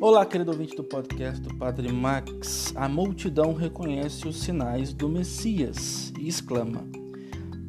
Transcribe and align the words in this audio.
Olá, 0.00 0.24
querido 0.24 0.52
ouvinte 0.52 0.76
do 0.76 0.84
podcast 0.84 1.40
do 1.40 1.52
Padre 1.56 1.90
Max. 1.90 2.72
A 2.76 2.88
multidão 2.88 3.52
reconhece 3.52 4.28
os 4.28 4.40
sinais 4.40 4.92
do 4.92 5.08
Messias 5.08 6.12
e 6.16 6.28
exclama: 6.28 6.86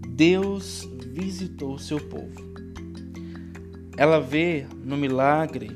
Deus 0.10 0.88
visitou 1.08 1.80
seu 1.80 1.98
povo. 2.00 2.40
Ela 3.98 4.20
vê 4.20 4.68
no 4.84 4.96
milagre 4.96 5.72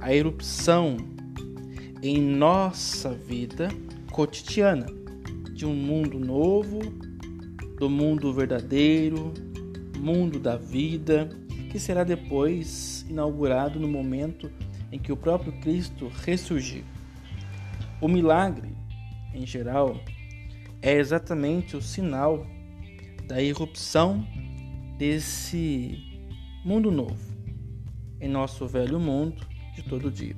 a 0.00 0.14
erupção 0.14 0.96
em 2.02 2.22
nossa 2.22 3.10
vida 3.10 3.68
cotidiana 4.12 4.86
de 5.52 5.66
um 5.66 5.74
mundo 5.74 6.18
novo, 6.18 6.78
do 7.78 7.90
mundo 7.90 8.32
verdadeiro, 8.32 9.30
mundo 9.98 10.38
da 10.38 10.56
vida, 10.56 11.28
que 11.70 11.78
será 11.78 12.02
depois 12.02 13.04
inaugurado 13.10 13.78
no 13.78 13.86
momento 13.86 14.50
em 14.94 14.98
que 15.00 15.10
o 15.10 15.16
próprio 15.16 15.52
Cristo 15.54 16.06
ressurgiu. 16.24 16.84
O 18.00 18.06
milagre, 18.06 18.68
em 19.34 19.44
geral, 19.44 20.00
é 20.80 20.92
exatamente 20.92 21.76
o 21.76 21.82
sinal 21.82 22.46
da 23.26 23.42
irrupção 23.42 24.24
desse 24.96 25.98
mundo 26.64 26.92
novo 26.92 27.18
em 28.20 28.28
nosso 28.28 28.68
velho 28.68 29.00
mundo 29.00 29.44
de 29.74 29.82
todo 29.82 30.12
dia. 30.12 30.36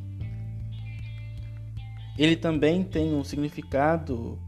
Ele 2.16 2.34
também 2.34 2.82
tem 2.82 3.12
um 3.12 3.22
significado 3.22 4.38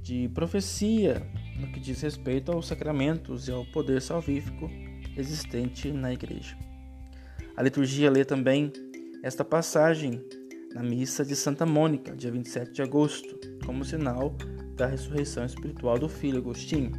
de 0.00 0.28
profecia 0.28 1.26
no 1.58 1.66
que 1.72 1.80
diz 1.80 2.00
respeito 2.02 2.52
aos 2.52 2.68
sacramentos 2.68 3.48
e 3.48 3.50
ao 3.50 3.64
poder 3.64 4.00
salvífico 4.00 4.70
existente 5.16 5.90
na 5.90 6.12
igreja. 6.12 6.56
A 7.56 7.62
liturgia 7.64 8.08
lê 8.08 8.24
também 8.24 8.70
esta 9.26 9.44
passagem 9.44 10.24
na 10.72 10.84
missa 10.84 11.24
de 11.24 11.34
Santa 11.34 11.66
Mônica, 11.66 12.14
dia 12.14 12.30
27 12.30 12.70
de 12.70 12.80
agosto, 12.80 13.36
como 13.66 13.84
sinal 13.84 14.36
da 14.76 14.86
ressurreição 14.86 15.44
espiritual 15.44 15.98
do 15.98 16.08
filho 16.08 16.38
Agostinho, 16.38 16.92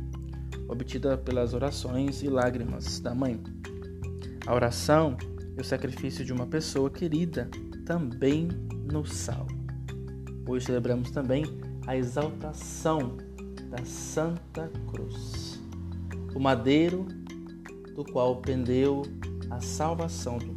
obtida 0.67 1.17
pelas 1.17 1.53
orações 1.53 2.21
e 2.23 2.27
lágrimas 2.27 2.99
da 2.99 3.15
mãe. 3.15 3.41
A 4.45 4.53
oração 4.53 5.15
e 5.57 5.61
o 5.61 5.63
sacrifício 5.63 6.25
de 6.25 6.33
uma 6.33 6.45
pessoa 6.45 6.89
querida 6.89 7.49
também 7.85 8.49
nos 8.91 9.13
salva. 9.13 9.55
Hoje 10.45 10.65
celebramos 10.65 11.11
também 11.11 11.45
a 11.87 11.95
exaltação 11.95 13.15
da 13.69 13.85
Santa 13.85 14.69
Cruz, 14.91 15.61
o 16.35 16.41
madeiro 16.41 17.05
do 17.95 18.03
qual 18.03 18.41
pendeu 18.41 19.03
a 19.49 19.61
salvação 19.61 20.37
do. 20.37 20.56